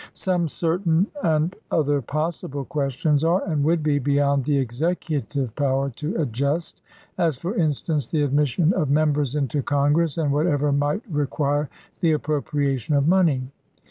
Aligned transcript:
Some 0.13 0.47
certain, 0.47 1.05
and 1.21 1.55
other 1.69 2.01
possible, 2.01 2.65
questions 2.65 3.23
are, 3.23 3.47
and 3.47 3.63
would 3.63 3.83
be, 3.83 3.99
beyond 3.99 4.45
the 4.45 4.57
Executive 4.57 5.53
power 5.55 5.91
to 5.91 6.15
adjust 6.19 6.77
j 6.77 6.81
as, 7.19 7.37
for 7.37 7.53
instance, 7.55 8.07
the 8.07 8.27
admis 8.27 8.47
sion 8.47 8.73
of 8.73 8.89
members 8.89 9.35
into 9.35 9.61
Congress, 9.61 10.17
and 10.17 10.31
whatever 10.33 10.71
might 10.71 11.03
re 11.07 11.27
quire 11.27 11.69
the 11.99 12.13
appropriation 12.13 12.95
of 12.95 13.07
money. 13.07 13.51